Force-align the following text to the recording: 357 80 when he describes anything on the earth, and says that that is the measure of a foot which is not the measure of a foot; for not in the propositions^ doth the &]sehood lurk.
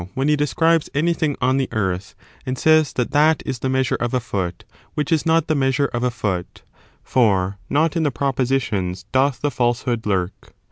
357 0.15 0.19
80 0.19 0.19
when 0.19 0.27
he 0.33 0.43
describes 0.43 0.89
anything 0.95 1.37
on 1.39 1.57
the 1.57 1.69
earth, 1.71 2.15
and 2.43 2.57
says 2.57 2.91
that 2.93 3.11
that 3.11 3.43
is 3.45 3.59
the 3.59 3.69
measure 3.69 3.93
of 3.99 4.15
a 4.15 4.19
foot 4.19 4.63
which 4.95 5.11
is 5.11 5.27
not 5.27 5.45
the 5.45 5.53
measure 5.53 5.91
of 5.93 6.01
a 6.01 6.09
foot; 6.09 6.63
for 7.03 7.59
not 7.69 7.95
in 7.95 8.01
the 8.01 8.11
propositions^ 8.11 9.05
doth 9.11 9.41
the 9.41 9.51
&]sehood 9.51 10.07
lurk. 10.07 10.55